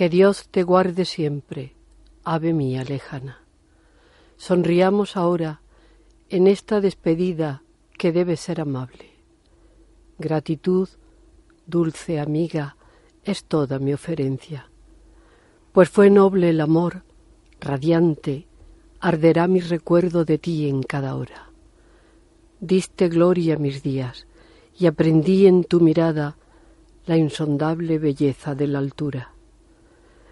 [0.00, 1.74] Que Dios te guarde siempre,
[2.24, 3.42] ave mía lejana.
[4.38, 5.60] Sonriamos ahora
[6.30, 7.62] en esta despedida
[7.98, 9.10] que debe ser amable.
[10.18, 10.88] Gratitud,
[11.66, 12.76] dulce amiga,
[13.24, 14.70] es toda mi oferencia.
[15.72, 17.02] Pues fue noble el amor,
[17.60, 18.46] radiante,
[19.00, 21.50] arderá mi recuerdo de ti en cada hora.
[22.58, 24.26] Diste gloria a mis días
[24.78, 26.38] y aprendí en tu mirada
[27.04, 29.34] la insondable belleza de la altura.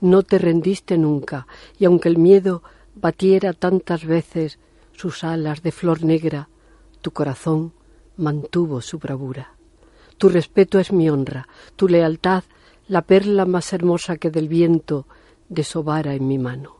[0.00, 1.46] No te rendiste nunca,
[1.78, 2.62] y aunque el miedo
[2.94, 4.58] batiera tantas veces
[4.92, 6.48] sus alas de flor negra,
[7.00, 7.72] tu corazón
[8.16, 9.54] mantuvo su bravura.
[10.18, 12.44] Tu respeto es mi honra, tu lealtad
[12.88, 15.06] la perla más hermosa que del viento
[15.48, 16.76] desobara en mi mano.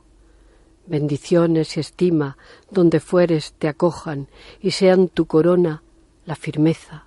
[0.86, 2.36] Bendiciones y estima
[2.70, 4.28] donde fueres te acojan
[4.60, 5.82] y sean tu corona
[6.26, 7.04] la firmeza,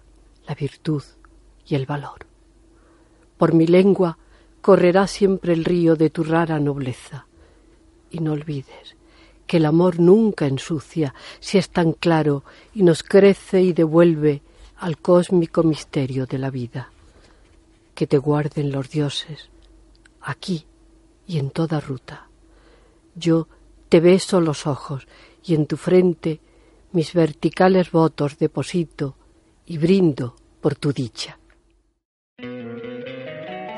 [0.47, 1.03] la virtud
[1.67, 2.25] y el valor.
[3.37, 4.17] Por mi lengua
[4.63, 7.27] correrá siempre el río de tu rara nobleza.
[8.09, 8.95] Y no olvides
[9.45, 14.41] que el amor nunca ensucia si es tan claro y nos crece y devuelve
[14.77, 16.91] al cósmico misterio de la vida.
[17.93, 19.49] Que te guarden los dioses,
[20.21, 20.65] aquí
[21.27, 22.29] y en toda ruta.
[23.15, 23.49] Yo
[23.89, 25.07] te beso los ojos
[25.43, 26.39] y en tu frente
[26.93, 29.17] mis verticales votos deposito
[29.65, 31.37] y brindo por tu dicha.